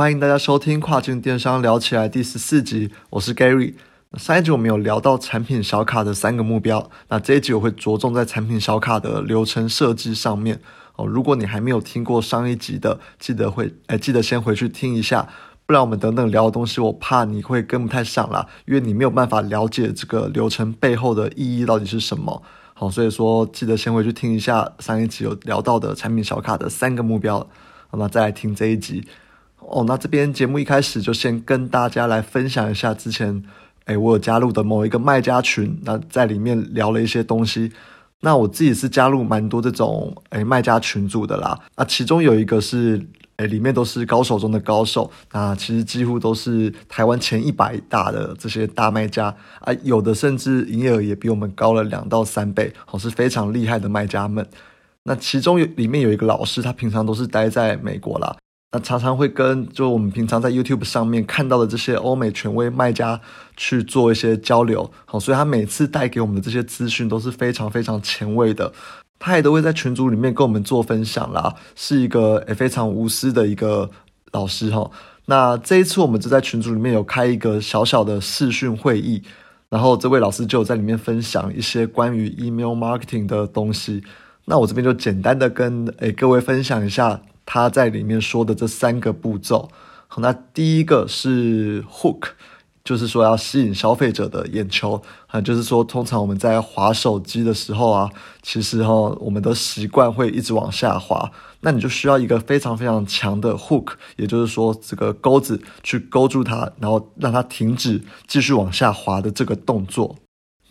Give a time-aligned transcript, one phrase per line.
[0.00, 3.74] 欢迎大家收听跨境电商聊起来第十四集，我是 Gary。
[4.16, 10.58] 上一集我们有聊到产品小卡的三个目标，那这一集我会着重在产品小卡的流程设计上面
[10.96, 11.06] 哦。
[11.06, 15.28] 如果你还没有听过上一集的，记得会哎记得先回去听一下，
[15.66, 22.42] 不然我们等等聊的东西，我怕你会跟不太上啦，因为你没有办法了解这个流程背后的意义到底是什么。
[22.72, 27.46] 好，所以说记得先回去听一下上一集有聊到的产品小卡的三个目标，
[27.92, 29.06] 那么再来听这一集。
[29.70, 33.42] 哦，那这边节目一开始就先跟大家来分享一下之前。
[33.86, 37.72] 哎，我有加入的某一个卖家群，那在里面聊了一些东西。
[38.20, 41.58] 那我自己是加入蛮多这种哎卖家群组的啦。
[41.74, 43.04] 啊，其中有一个是
[43.36, 54.46] 哎，里面都是高手中的高手，那其实几乎都是台湾前一百大的这些大卖家啊，有的甚至营业额也比我们高了两到三倍，哦，是非常厉害的卖家们。
[55.02, 58.36] 那其中有里面有一个老师，他平常都是待在美国啦。
[58.72, 63.20] 那常常会跟就我们平常在 YouTube 上面看到的这些欧美权威卖家
[63.56, 68.72] 去做一些交流，好，所以他每次带给我们的这些资讯都是非常非常前卫的，
[69.18, 73.90] 他也都会在群组里面跟我们做分享啦，是一个诶非常无私的一个
[74.30, 74.88] 老师哈。
[75.26, 79.20] 那这一次我们就在群组里面有开一个小小的视讯会议，
[79.68, 84.00] 然后这位老师就有在里面分享一些关于 email marketing 的东西，
[84.44, 87.20] 那我这边就简单的跟诶各位分享一下。
[87.44, 89.68] 他在里面说的这三个步骤，
[90.18, 92.30] 那第一个是 hook，
[92.84, 95.02] 就是说要吸引消费者的眼球。
[95.28, 98.10] 啊，就是说通常我们在滑手机的时候啊，
[98.42, 101.30] 其实哈，我们的习惯会一直往下滑，
[101.60, 110.16] 那你就需要一个非常非常强的 hook，也就是说这个钩子去勾住它，然后让它停止继续往下滑的这个动作。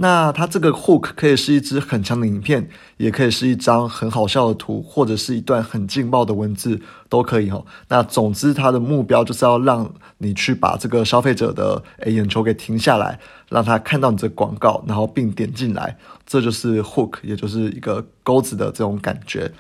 [0.02, 7.62] 那它这个 hook 可以是一支很强的影片，也可以是一张很好笑的图，或者是一段很劲爆的文字，都可以哈。
[7.90, 13.20] 那总之，它的目标就是要让你去把这个消费者的诶眼球给停下来，
[13.50, 19.52] 让他看到你这广告，然后并点进来，这就是 hook，也就是一个钩子的这种感觉。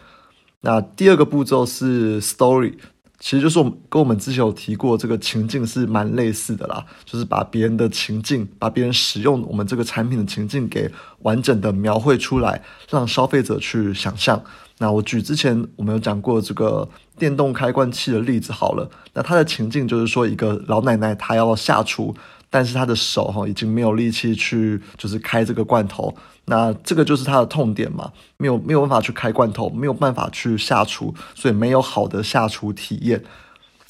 [0.61, 2.75] 那第二个步骤是 story。
[3.19, 10.89] 其实就是我们跟我们之前有提过，这个情境是蛮类似的啦，就是把别人的情境，把别人使用我们这个产品的情境给
[11.23, 14.41] 完整的描绘出来，让消费者去想象。
[14.77, 16.87] 那我举之前我们有讲过这个
[17.17, 22.15] 电动开罐器的例子好了，那它的情境就是说一个老奶奶她要下厨。
[22.51, 26.11] 但是她的手哈已经没有力气去，就是开这个罐头，
[26.49, 33.23] 那这个就是他的痛点嘛，没有没有办法去开罐头，没有办法去下厨，所以没有好的下厨体验。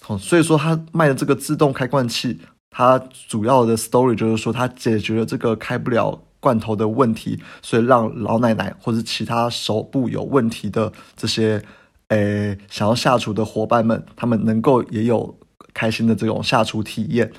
[0.02, 2.38] 好，所以说他卖的这个自动开罐器，
[2.70, 11.64] 它主要的 story 就是说，它解决了这个开不了罐头的问题，所以让老奶奶或者其他手部有问题的这些，
[12.10, 15.38] 诶想要下厨的伙伴们，他们能够也有
[15.74, 17.32] 开心的这种下厨体验。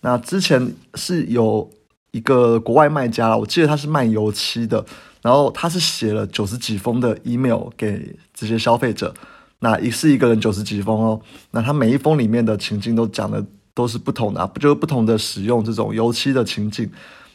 [0.00, 1.70] 那之前是有
[2.12, 4.84] 一个国外卖家，我记得他是卖油漆的，
[5.22, 9.14] 然后他是写了九十几封的 email 给这些消费者，
[9.60, 11.20] 那一是一个人九十几封哦，
[11.52, 13.44] 那他每一封里面的情境都讲的
[13.74, 16.90] 都是不同的，不就是不同的使用这种油漆的情境，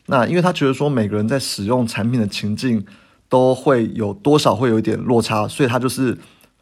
[0.07, 2.85] 那因为他觉得说每个人在使用产品的情境
[3.29, 6.17] 都会有多少会有一点落差，所以他就是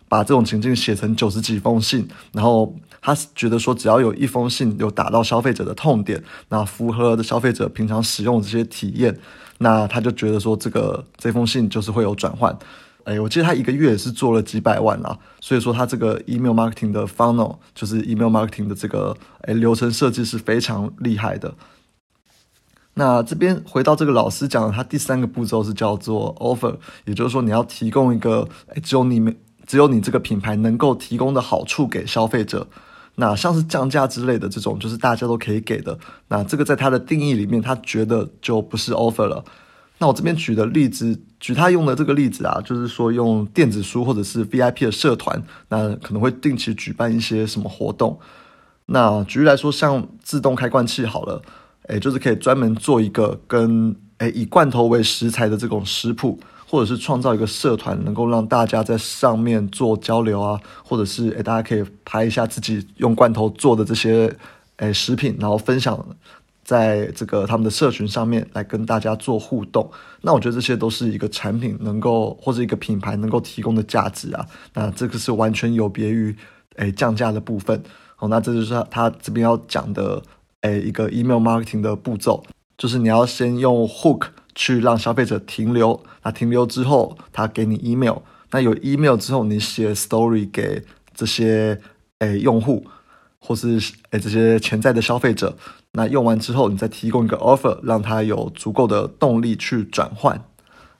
[0.07, 2.75] 把这种情境写成九十几封信，然后。
[3.05, 9.19] 他觉得说，只要有一封信有打到消费者的痛点，那符合的消费者平常使用这些体验，
[9.57, 12.57] 那他就觉得说，这个这封信就是会有转换。
[13.03, 21.53] 哎，我记得他一个月是做了几百万啊，所以说他这个 email marketing 的 funnel 就是 email marketing 的这个哎流程设计是非常厉害的。
[22.93, 29.35] 那这边回到这个老师讲的，他第三个步骤是叫做 offer，也就是说你要提供一个哎只有你们
[29.67, 32.65] 只有你这个品牌能够提供的好处给消费者。
[33.15, 35.97] 那像是降价之类的这种，就是大家都可以给的。
[36.29, 39.43] 那这个在他的定义里面，他觉得就不是 offer 了。
[39.99, 48.19] 那我这边举的例子，举他用的这个例子啊，就是说用电子书或者是 VIP 的社团，那可能会定期举办一些什么活动。
[48.87, 51.41] 那举例来说，像自动开罐器好了，
[51.83, 56.39] 诶，就是可以专门做一个跟诶以罐头为食材的这种食谱。
[56.73, 64.35] 或者是创造一个社团，能够让大家在上面做交流啊，或者是诶，大家可以拍一下自己用罐头做的这些
[64.77, 66.03] 诶食品，然后分享
[66.63, 69.87] 在这个他们的社群上面来跟大家做互动。
[70.21, 74.43] 那我觉得这些都是一个产品能够或者一个品牌能够提供的价值啊。
[74.73, 76.35] 那这个是完全有别于
[76.77, 77.83] 诶降价的部分。
[78.15, 80.19] 好，那这就是他他这边要讲的
[80.61, 82.43] 诶一个 email marketing 的步骤，
[82.79, 84.29] 就是你要先用 hook。
[84.55, 88.17] 去让消费者停留，那停留之后，他给你 email，
[88.51, 90.83] 那有 email 之后，你写 story 给
[91.13, 91.79] 这些
[92.19, 92.85] 诶用户，
[93.39, 93.79] 或是
[94.11, 95.57] 诶这些潜在的消费者，
[95.93, 100.43] 那用完之后，你再提供一个 offer，让他有足够的动力去转换。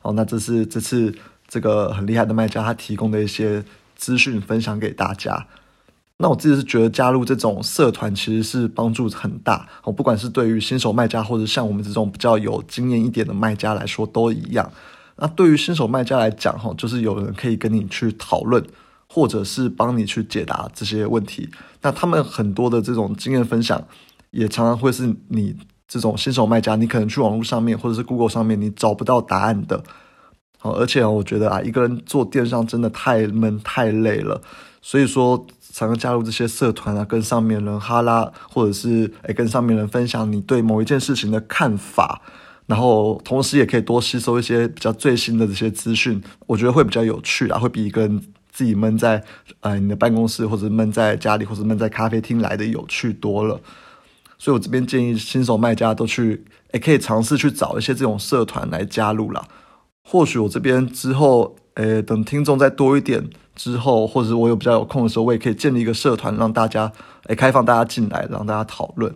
[0.01, 1.13] 哦，那这是这次
[1.47, 3.63] 这个很厉害的卖家他提供的一些
[3.95, 5.47] 资讯分享给大家。
[6.23, 9.67] 那我自己是觉得加入这种社团其实是帮助很大。
[9.83, 14.71] 哦，不管是对于新手卖家，或者像我们这种比较有经验一点的卖家来说，都一样。
[15.17, 18.65] 那对于新手卖家来讲，哈，就是有人可以跟你去讨论。
[19.09, 21.47] 或者是帮你去解答这些问题，
[21.83, 23.79] 那他们很多的这种经验分享，
[24.31, 25.55] 也常常会是你
[25.87, 29.83] 这种新手卖家，你可能去网络上面或者是 Google 上面你找不到答案的。
[30.57, 34.41] 好，而且我觉得啊，一个人做电商真的太闷太累了，
[34.83, 42.21] 所以说常常加入这些社团啊，跟上面人哈拉，或者是诶跟上面人分享你对某一件事情的看法，
[42.67, 48.21] 然后同时也可以多吸收一些比较最新的这些资讯，我觉得会比较有趣啊，会比一个人。
[48.55, 49.23] 自己闷在
[49.61, 53.59] 呃你的办公室，或者闷在家里，或者闷在咖啡厅来的有趣多了。
[54.37, 59.43] 所以我这边建议新手卖家都去，也可以尝试去找一些这种社团来加入啦。
[60.03, 66.91] 或许我这边之后，诶，等听众再多一点之后，或者我有比较有空的时候，我也可以建立一个社团，让大家
[67.27, 69.13] 诶开放大家进来，让大家讨论。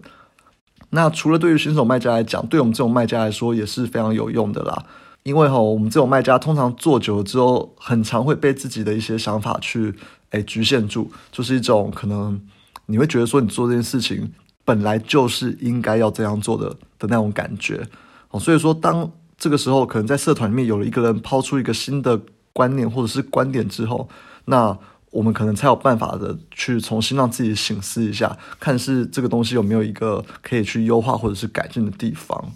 [0.90, 4.86] 那除了对于新手卖家来讲，对我们这种卖家来说也是非常有用的啦。
[5.24, 9.94] 因为哈，我们这种卖家通常做久了之后，很常会被自己的一些想法去
[10.30, 12.40] 诶局限住，就是一种可能
[12.86, 14.32] 你会觉得说你做这件事情
[14.64, 17.86] 本来就是应该要这样做的的那种感觉
[18.30, 18.40] 哦。
[18.40, 22.18] 所以说，当这个时候可能在社团里面有了一个人抛出一个新的
[22.58, 24.10] 观念或者是观点之后，
[24.46, 24.76] 那
[25.12, 32.52] 我们可能才有办法的去重新让自己醒思一下，看是这个东西有没有一个可以去优化或者是改进的地方。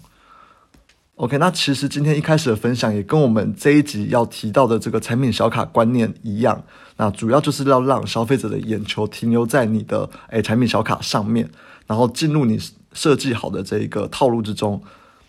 [1.16, 6.60] OK，那其实今天一开始的分享也跟我们这一集要提到的这个产品小卡观念一样，
[6.96, 11.48] 那主要就是要让消费者的眼球停留在你的诶产品小卡上面，
[11.86, 12.58] 然后进入你
[12.92, 14.82] 设计好的这一个套路之中。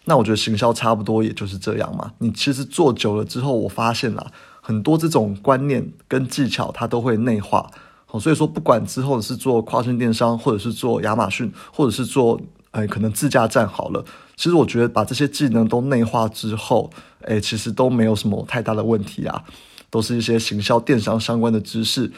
[0.05, 2.11] 那我觉得行销差不多也就是这样嘛。
[2.17, 4.31] 你其实做久了之后，我发现了
[4.65, 7.69] 很多这种观念跟技巧，它都会内化。
[8.05, 12.39] 好，所以说不管之后是做跨境电商，或者是做亚马逊，或者是做。
[12.71, 14.03] 哎，可能自驾站好了。
[14.35, 16.89] 其实我觉得把这些技能都内化之后，
[17.21, 19.43] 哎，其实都没有什么太大的问题啊，
[19.91, 22.11] 都是一些行销电商相关的知识。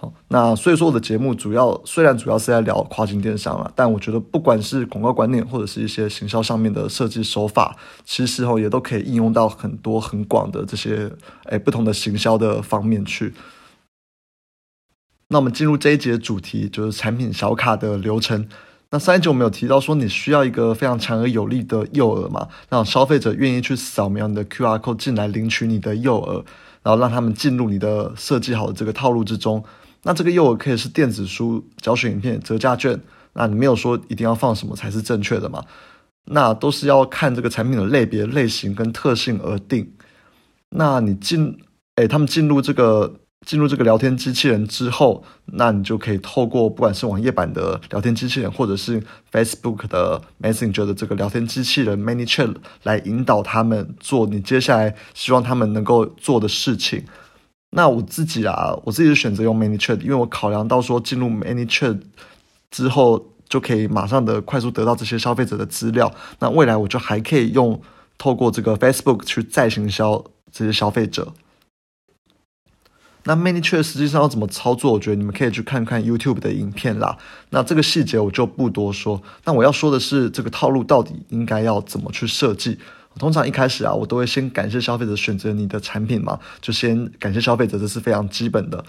[0.00, 11.10] 好，那所以说我的节目主要虽然主要是在聊跨境电商了，但我觉得不管是广告观念或者是一些行销上面的设计手法，其实哦也都可以应用到很多很广的这些
[11.46, 13.34] 哎不同的行销的方面去。
[15.30, 18.48] 那我们进入这一节主题，就是产品小卡的流程。
[18.90, 26.44] 那上一集我们有提到说，你需要一个非常强而有力的诱饵嘛，让消费者愿意去扫描你的 QR code 进来领取你的诱饵，
[26.84, 29.64] 然后让他们进入你的设计好的这个套路之中。
[30.02, 33.00] 那这个诱饵可以是电子书、教学影片、折价券，
[33.32, 35.64] 那你没有说一定要放什么才是正确的嘛？
[36.24, 39.92] 那都是要看这个产品的类别、类型跟特性而定。
[40.70, 41.58] 那你进，
[41.96, 43.14] 哎，他们进入这个。
[43.46, 49.00] 进入这个聊天机器人之后，那你就可以透过不管是网页版的聊天机器人，或者是
[49.30, 57.04] Facebook 的 Messenger 的这个聊天机器人 ManyChat 来引导他们做你接下来希望他们能够做的事情。
[57.70, 62.00] 那我自己啊，我自己是选择用 ManyChat，因为我考量到说进入 ManyChat
[62.70, 66.12] 之后就可以马上的快速得到这些消费者的资料。
[66.38, 67.80] 那未来我就还可以用
[68.16, 71.32] 透过这个 Facebook 去再行销这些消费者。
[73.24, 74.92] 那 ManyChat 实际上要怎么操作？
[74.92, 77.18] 我觉得你们可以去看看 YouTube 的影片啦。
[77.50, 79.22] 那这个细节我就不多说。
[79.44, 82.78] 那我要说的是，这个套路到底应该要怎么去设计？
[83.18, 88.84] 通常一开始啊，我都会先感谢消费者选择你的产品嘛，就先感谢消费者，这是非常基本的。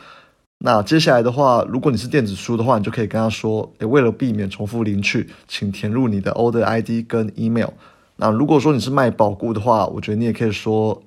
[0.60, 7.72] 那接下来的话，如果你是电子书的话，你就可以跟他说：，诶，为了避免重复领取，请填入你的 Order ID 跟 Email。
[8.18, 11.02] 那如果说你是卖保固的话，我觉得你也可以说。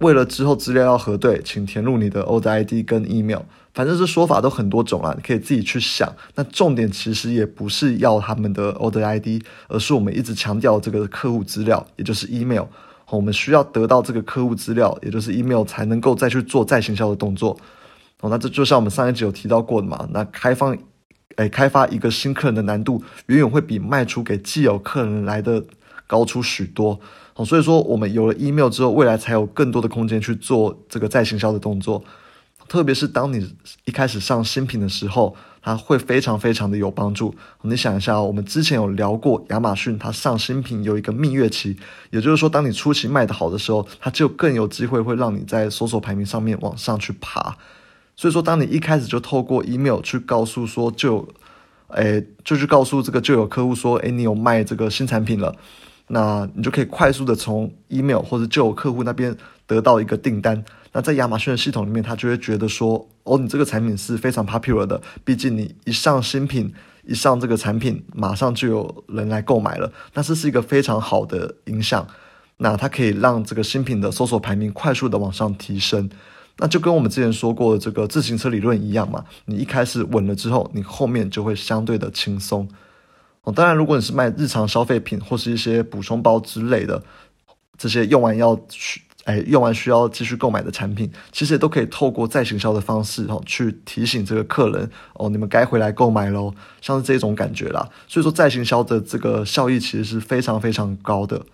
[0.00, 3.40] 为了之后资料要核对，请填入你的 order ID 跟 email。
[3.78, 6.12] 反正这说法都很多种啦，你可以自己去想。
[6.34, 12.64] 那重点其实也不是要他们的 order ID，而是我们一直强调这个客户资料，也就是 email。
[13.08, 17.56] 我们需要得到这个客户资料，也就是 email，才能够再去做再行销的动作。
[18.20, 20.08] 哦，那这就像我们上一集有提到过的嘛。
[20.10, 20.76] 那开放，
[21.36, 25.62] 哎，开发一个新客人的难度，远远会比卖出给既有客人来的
[26.08, 26.98] 高出许多。
[27.46, 32.02] 所以说，我们有了 email 之后，未来才有更多的空间去做这个再行销的动作。
[32.68, 33.54] 特别是当你
[33.86, 37.34] 一开始上新品的时候，它会非常非常的有帮助。
[37.62, 41.76] 你想一下，我们之前有聊过亚马逊，它上新品有一个蜜月期，
[42.10, 47.56] 也就是说，当你初期卖的好的时候，它就更有机会会让你在搜索排名上面往上去爬。
[48.14, 51.26] 所以说，当你一开始就透过 email 去告诉说，就
[51.88, 55.54] 哎，就去告诉这个旧有客户说，哎，你有卖这个新产品了，
[56.08, 59.34] 那你就可以快速的从 email 或者旧有客户那边
[59.66, 60.64] 得到一个订单。
[60.92, 66.72] 那在亚马逊的系统里面，他就会觉得说，哦，你这个产品是非常 popular 的，毕竟你一上新品，
[67.04, 72.06] 一上这个产品，马上就有人来购买了，那这是一个非常好的影响。
[72.58, 76.10] 那它可以让这个新品的搜索排名快速的往上提升。
[76.56, 82.68] 那就跟我们之前说过的这个自行车理论一样嘛，你一开始稳了之后，你后面就会相对的轻松。
[83.44, 87.00] 哦，当然，如果你是卖日常消费品或是一些补充包之类的，
[87.76, 97.90] 这些用完要去，哎，用完需要继续购买的产品，其实也都可以透过再行销的方式，哦，去提醒这个客人，哦，你们该回来购买喽，像是这种感觉啦。
[98.06, 101.44] 所以说，再行销的这个效益其实是非常非常高的。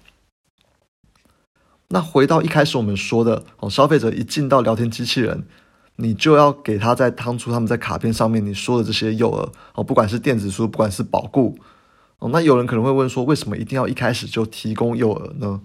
[1.88, 5.44] 那回到一开始我们说的哦，消费者一进到聊天机器人，
[5.96, 11.58] 你就要给他在当初他们在卡片上面你说的这些诱饵哦，不管是电子书，不管是保固
[12.20, 12.30] 哦。
[12.32, 15.60] 那有人可能会问说，为什么一定要一开始就提供诱饵呢？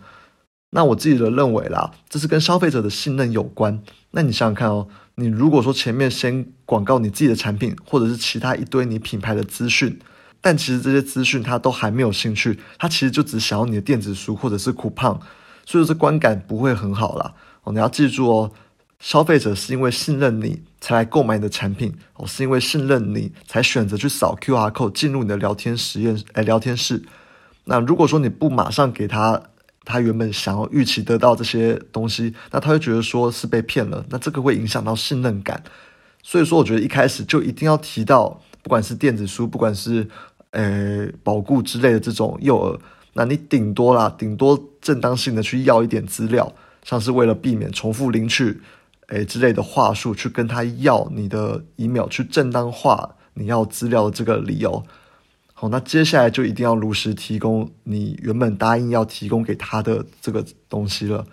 [0.71, 3.81] 那我自己的认为啦，这是跟消费者的信任有关。
[4.11, 9.99] 那你想想看哦，你如果说前面先广告你自己的产品，或者是其他一堆你品牌的资讯，
[10.41, 15.19] 但其实这些资讯他都还没有兴趣，他其实就只想要你的电子书或者是 coupon。
[15.65, 17.33] 所以这观感不会很好啦。
[17.63, 18.51] 哦，你要记住哦，
[18.99, 27.03] 消费者是因为信任你才来购买你的产品哦，是因为信任你才选择去扫 Q R code 进入你的聊天实验哎聊天室。
[27.65, 29.41] 那如果说你不马上给他
[29.85, 35.63] 他原本想要预期得到这些东西，那他会觉得说是被骗了，那这个会影响到信任感。
[36.21, 40.07] 所以说，我觉得一开始就一定要提到，不管是电子书，不管是
[40.51, 42.79] 呃保固之类的这种诱饵。
[43.13, 48.61] 那你顶多啦，顶多正当性的去要一点资料，像是为了避免重复领取，
[49.07, 54.83] 诶之类的话术，去跟他要你的 email，去正当化你要资料的这个理由。
[55.61, 61.25] 好，那接下来就一定要如实提供你原本答应要提供给他的这个东西了。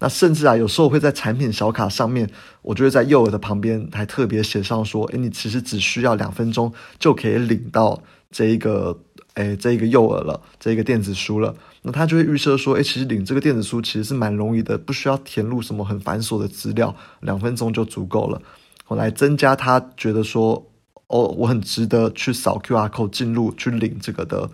[0.00, 2.28] 那甚至啊，有时候会在产品小卡上面，
[2.62, 8.98] 我就会在诱饵的旁边还特别写上说，诶，你其实只需要两分钟就可以领到这一个。
[9.34, 18.42] 哎，这一个诱饵了，这一个电子书了，那他就会预设说，哎，其实领这个电子书其实是蛮容易的，不需要填入什么很繁琐的资料，两分钟就足够了。
[18.88, 20.66] 我来增加他觉得说，
[21.08, 24.50] 哦，我很值得去扫 Q R code 进入去领这个的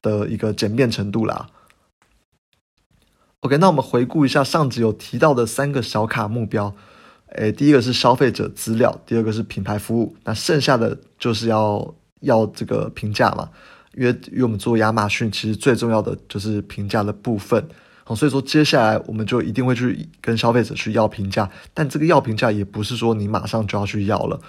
[0.00, 1.48] 的一个简便程度啦。
[3.40, 6.74] OK，那我们回顾一下上集有提到的三个小卡目标，
[7.28, 13.48] 哎，第一个是消费者资料，第二个是品牌服务，那剩下的就是要要这个评价嘛。
[13.94, 17.68] 因为因为我们做亚马逊，其实最重要的就是评价的部分，
[18.04, 24.40] 好，所以说接下来我们就一定会去跟消费者去要评价，但这个要评价也不是说你马上就要去要了，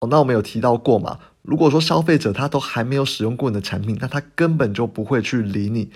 [0.00, 1.18] 哦，那我们有提到过嘛？
[1.42, 5.90] 如果说消费者他都还没有使用过你的产品，那他根本就不会去理你，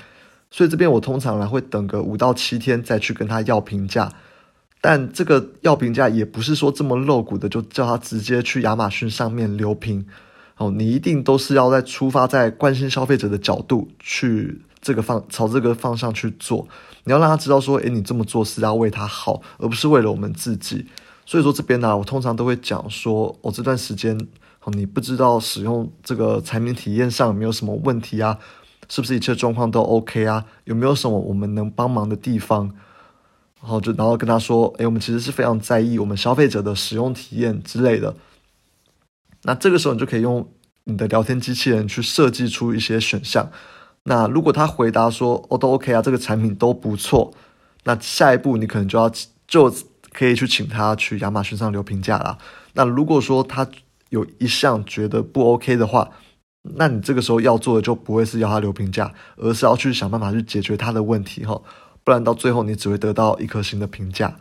[0.51, 4.13] 所以这边我通常来会等个五到七天再去跟他要评价，
[4.81, 10.07] 但这个要评价也不是说这么露骨的，就叫他直接去亚马逊上面留评。
[10.57, 16.69] 哦，你一定都是要在出发在关心消费者的角度去这个方朝这个方向去做，
[17.05, 20.87] 你要让他知道说，诶，你这么做是要为他好，而不是为了我们自己。
[21.27, 24.17] 所以说这边呢，我通常都会讲说，我这段时间，
[24.63, 28.39] 哦，你不知道使用这个产品体验上有没有什么问题啊？
[28.89, 30.45] 是不是一切状况都 OK 啊？
[30.65, 32.71] 有没有什么我们能帮忙的地方？
[33.63, 38.15] 然后就然后跟他说，诶，我们其实是非常在意我们消费者的使用体验之类的。
[39.45, 40.47] 那这个时候你就可以用
[40.85, 43.51] 你的聊天机器人去设计出一些选项。
[44.03, 47.33] 那如果他回答说哦都 OK 啊，这个产品都不错，
[47.85, 49.11] 那下一步你可能就要
[49.49, 49.73] 就
[50.15, 52.39] 可以去请他去亚马逊上留评价啦。
[52.73, 53.69] 那如果说他
[54.09, 56.09] 有一项觉得不 OK 的话，
[56.63, 61.61] 那你这个时候要做的就不会是要他留评价，而是要去想办法去解决他的问题哈，
[62.03, 64.37] 不然到最后你只会得到一颗星的评价。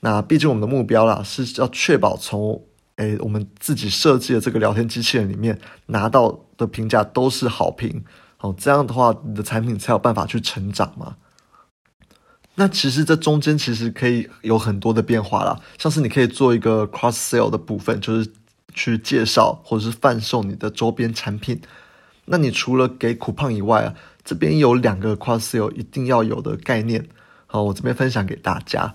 [0.00, 2.62] 那毕竟我们的目标啦是要确保从
[2.96, 8.04] 哎，我们自己设计的这个聊天机器人里面拿到的评价都是好评，
[8.36, 11.16] 好，这样的话你的产品才有办法去成长嘛。
[12.60, 18.28] 那其实这中间其实可以有很多的变化啦，像是你可以做一个 cross sale 的部分，就是
[18.74, 21.60] 去介绍或者是贩售你的周边产品。
[22.24, 27.06] 那你除了给 coupon 以外啊，这边有两个 cross sale 一定要有的概念，
[27.46, 28.92] 好，我这边分享给大家。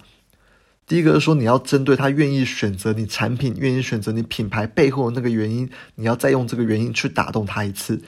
[0.85, 8.01] 第一个是说，你要针对他愿意选择你产品、愿意选择你品牌背后的那个原因，你要再用这个原因去打动他一次。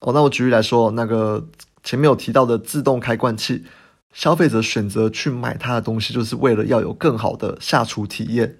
[0.00, 1.48] 哦，那我举例来说，那个
[1.82, 3.64] 前面有提到的自动开罐器，
[4.12, 8.56] 消费者选择去买它的东西，就是为了要有更好的下厨体验。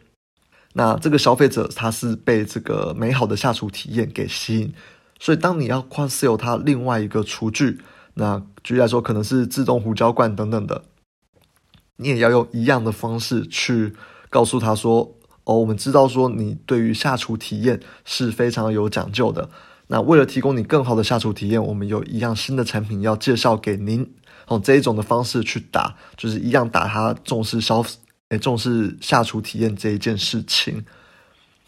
[0.73, 4.73] 那这个消费者他是被这个美好的下厨体验给吸引，
[5.19, 7.81] 所以当你要 cross sell 它另外一个厨具，
[8.15, 10.85] 那举例来说可能是自动胡椒罐等等的，
[11.97, 13.93] 你也要用一样的方式去
[14.29, 19.51] 告诉他说：“哦，我们知道说你对于下厨体验是非常有讲究的。
[19.89, 24.09] 那为了提供你更好的下厨体验，我们有一样新的产品要介绍给您。
[24.51, 27.85] 哦，这一种的方式去打，就是一样打他重视消，
[28.31, 30.85] 诶，重视下厨体验这一件事情。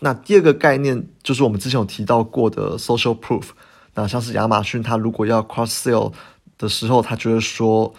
[0.00, 3.50] 那第二个概念就是我们之前有提到过的 social proof。
[3.94, 6.12] 那像是亚马逊，它如果要 cross sell
[6.58, 7.94] 的时候，他觉得说，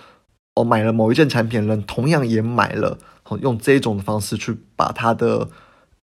[0.55, 2.97] 我买了某一件产品，人同样也买了，
[3.39, 5.47] 用这一种的方式去把他的，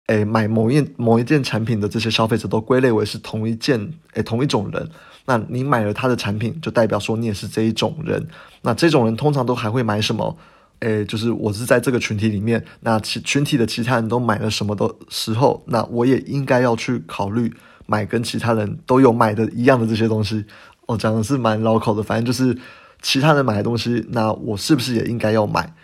[0.07, 4.89] 诶，买某一某一件产品的这些消费者都归类为是同一件，诶，同一种人。
[5.25, 8.25] 那你买了他的产品，就代表说你也是这一种人。
[8.63, 10.37] 那这种人通常都还会买什么？
[10.81, 17.53] 诶，就是我是在这个群体里面，那其群体的其他人都买了什么的时候，那我也应该要去考虑
[17.87, 20.45] 买跟其他人都有买的一样的这些东西。
[20.87, 22.57] 我讲的是蛮绕口的，反正就是
[23.03, 25.75] 其他人买的东西，那我是不是也应该要买？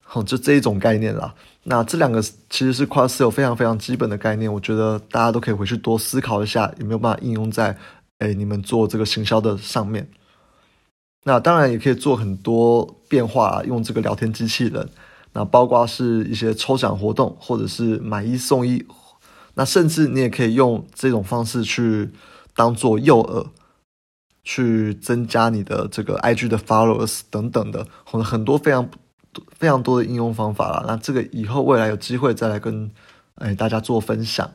[0.00, 1.34] 好，就这一种概念啦。
[1.64, 7.76] 那这两个其实是 c r o s s e l l 非常非常基本的概念，我觉得大家都可以回去多思考一下，有没有办法应用在
[8.18, 10.08] 诶你们做这个行销的上面。
[11.24, 14.88] 那当然也可以做很多变化，用这个聊天机器人。
[15.34, 18.84] 那包括是一些抽奖活动，或者是买一送一。
[19.54, 22.10] 那甚至你也可以用这种方式去
[22.54, 23.46] 当做诱饵，
[24.42, 28.90] 去增加你的这个 IG 的 followers 等等的，很很多非常
[29.58, 30.84] 非常多的应用方法了。
[30.86, 32.90] 那这个以后未来有机会再来跟
[33.36, 34.50] 哎大家做分享。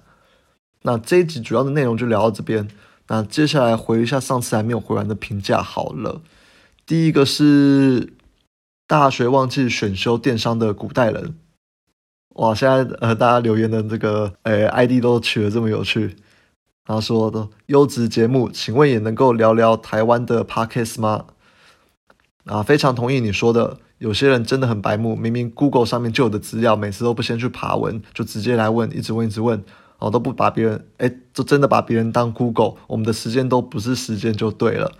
[0.83, 2.67] 那这一集主要的内容就聊到这边。
[3.07, 6.21] 那接下来回一下上次还没有回完的评价好了。
[6.85, 8.13] 第一个是
[8.85, 11.35] 大学忘记选修电商的古代人，
[12.35, 12.53] 哇！
[12.53, 16.15] 现在呃，大家留言的这个哎 ID 都取得这么有趣。
[16.85, 21.25] 他说的优质节目，请问也能够聊聊台湾的 Podcast 吗？
[22.45, 23.79] 啊，非常同意你说的。
[23.99, 29.63] 有些人真的很白目，明明 Google 上面就有的资料，每次都不先去爬文，就直接来问，一直问，一直问，
[29.99, 34.91] 哦，都不把别人哎，就真的把别人当 Google，我们的时间都不是时间就对了。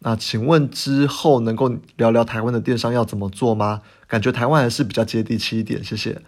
[0.00, 3.82] 那请问之后能够聊聊台湾的电商要怎么做吗？
[4.06, 6.20] 感觉台湾还是比较接地气一点，谢谢。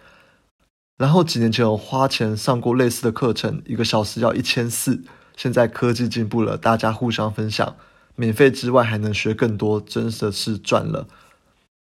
[0.97, 5.03] 然后几年前我花钱上过类似的课程，一个小时要一千四。
[5.35, 7.75] 现在科技进步了，大家互相分享，
[8.15, 11.07] 免费之外还能学更多，真的是赚了。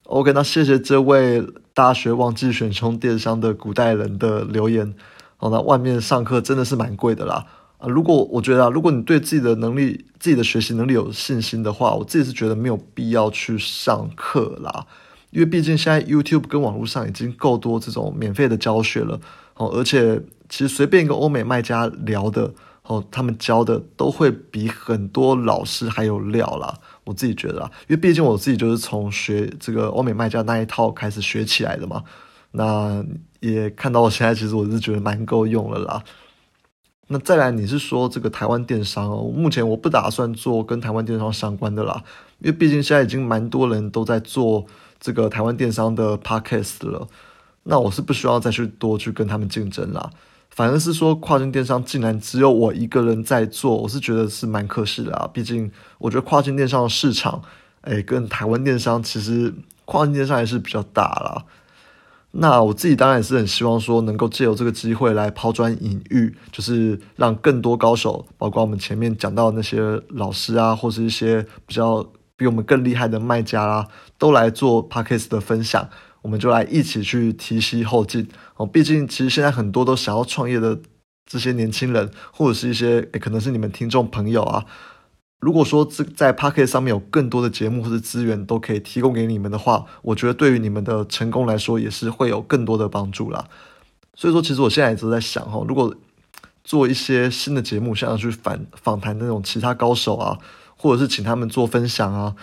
[0.04, 4.94] OK，那谢谢这位大学忘记选充电商的古代人的留言。
[5.38, 7.46] 好，那外面上课真的是蛮贵的啦。
[7.78, 14.84] 啊如果我觉得啊，如果你对自己的能力、自己的学习能力有信心的话，我自己是觉得没有必要去上课啦，
[15.30, 19.18] 因为毕竟现在 YouTube 跟网络上已经够多这种免费的教学了
[19.56, 22.52] 哦，而且其实随便一个欧美卖家聊的
[22.84, 26.78] 哦，他们教的都会比很多老师还有料啦。
[27.04, 32.04] 我自己觉得啊，因为毕竟我自己就是从学这个欧美卖家那一套开始学起来的嘛，
[32.52, 33.02] 那
[33.40, 36.04] 也看到我现在其实我是觉得蛮够用了啦。
[37.08, 39.30] 那再来，你是说这个台湾电商哦？
[39.34, 42.02] 目前我不打算做跟台湾电商相关的啦，
[42.38, 44.64] 因为毕竟现在已经蛮多人都在做
[45.00, 47.08] 这个台湾电商的 podcast 了。
[47.64, 50.10] 那我是不需要再去多去跟他们竞争啦。
[50.50, 55.28] 反而是说跨境电商竟然只有我一个人在做，我是觉得是蛮可惜的啊。
[55.32, 57.42] 毕竟我觉得跨境电商的市场，
[57.80, 59.52] 哎，跟台湾电商其实
[59.84, 61.44] 跨境电商还是比较大啦。
[62.36, 72.04] 那我自己当然也是很希望说，能够借由这个机会来抛砖引玉，就是让更多高手，包括我们前面讲到那些老师啊，或是一些比较
[72.36, 73.86] 比我们更厉害的卖家啦，
[74.18, 75.88] 都来做 p a c k a g e 的分享，
[76.24, 78.64] 我们就来一起去提携后进哦。
[78.64, 80.80] 毕竟其实现在很多都想要创业的
[81.30, 84.64] 这些年轻人，或者是一些可能是你们听众朋友啊。
[85.40, 93.44] 如果说这在 Pocket 上面有更多的节目或者资源都可以提供给你们的话，我觉得对于你们的成功来说也是会有更多的帮助啦。
[94.14, 95.94] 所以说，其实我现在一直在想哈，如果
[96.62, 100.38] 做一些新的节目，像去访访谈那种其他高手啊，
[100.78, 102.34] 或者是请他们做分享啊，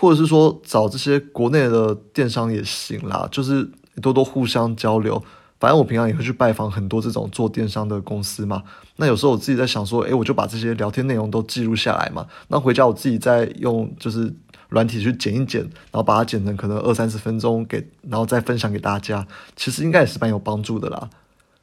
[0.00, 3.68] 或者是说找这些国内的电商也行啦，就是
[4.00, 5.20] 多多互相交流。
[5.58, 8.62] 反正我平常也会去拜访很多这种做电商的公司嘛。
[8.94, 12.24] 那有时候我自己在想说，诶，我就把这些聊天内容都记录下来嘛。
[12.46, 14.32] 那回家我自己再用就是
[14.68, 19.26] 软体去剪一剪，然后把它剪成可能二三十分钟给，然后再分享给大家。
[19.56, 21.10] 其实应该也是蛮有帮助的啦。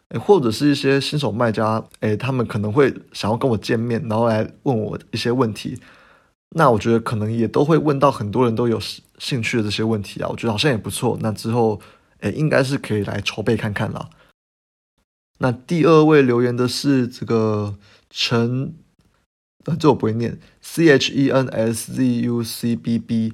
[0.10, 5.80] 诶，或者是一些新手卖家，诶，他们可能会想要跟我见面，然后来问我一些问题。
[6.52, 8.80] 那我觉得可能也都会问到很多人都有
[9.18, 10.30] 兴趣的这些问题啊。
[10.30, 11.18] 我觉得好像也不错。
[11.22, 11.82] 那之后。
[12.22, 14.10] 诶，应该是可以来筹备看看啦。
[15.40, 17.76] 那第二位留言的是这个
[18.10, 18.74] 陈
[19.66, 23.34] 呃，这我不会念，C H E N S Z U C B B。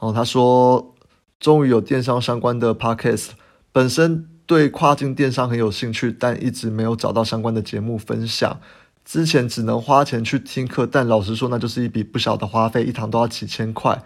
[0.00, 0.96] 哦，他说
[1.38, 3.28] 终于有电商相关的 podcast，
[3.70, 8.60] 本身对跨境电商很有兴趣，但一直没有找到相关的节目分享。
[9.06, 14.02] 之前只能花钱去听课，但老实说，那就是一笔不小的花费，一堂都要几千块。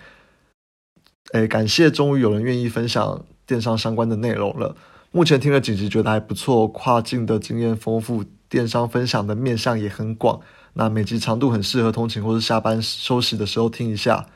[1.33, 4.77] 哎，感谢终于有人愿意分享电商相关的内容了。
[5.11, 10.43] 目前听了几集，觉得还不错，跨境的经验丰富，电商分享的面向也很广。
[10.75, 14.27] 那每集长度很适合通勤或是下班休息的时候听一下。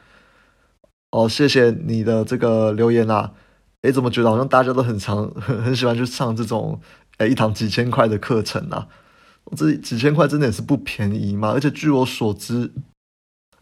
[1.11, 3.33] 哦，谢谢你的这个留言啊！
[3.83, 6.81] 诶，怎么觉得好像大家都很常很很喜欢去上这种
[7.19, 8.89] 诶一堂几千块的课程啊？
[9.57, 11.51] 这几千块真的也是不便宜嘛！
[11.51, 12.73] 而且据我所知。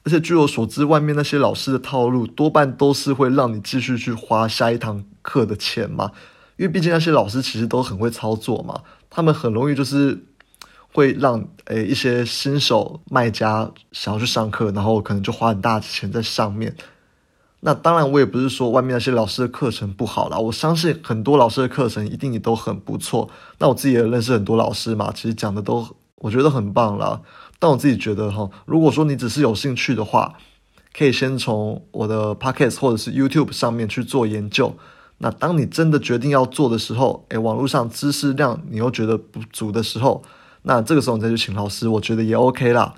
[0.05, 6.11] 而且据我所知，外面那些老师的套路多半都是会让你继续去花下一堂课的钱嘛，
[6.57, 10.25] 因为毕竟那些老师其实都很会操作嘛，他们很容易就是
[10.93, 16.75] 会让诶一些新手卖家想要去上课，然后可能就花很大的钱在上面。
[17.65, 23.31] 那当然，我也不是说外面那些老师的课程不好啦，我相信很多老师的课程一定也都很不错。
[23.59, 27.21] 那我自己也认识很多老师嘛，其实讲的都我觉得很棒啦。
[27.61, 30.35] 但我自己觉得哈，如果说你只是有兴趣的话，
[30.93, 34.75] 可以先从我的 podcast 或者是 YouTube 上面去做研究。
[35.19, 40.25] 那当你真的决定要做的时候，诶，网络上知识量你又觉得不足的时候，
[40.63, 42.93] 那这个时候你再去请老师，我觉得也 OK 啦。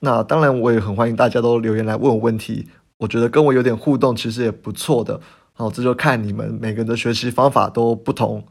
[0.00, 2.68] 那当然，我也很欢迎大家都留言来问我问题，
[3.02, 5.20] 我觉得跟我有点互动其实也不错的。
[5.54, 8.42] 好，这就看你们每个人的学习方法都不同。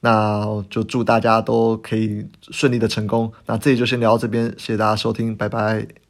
[0.00, 3.32] 那就祝大家都可以顺利的成功。
[3.46, 6.03] 那这里就先聊到这边，谢谢大家收听，拜拜。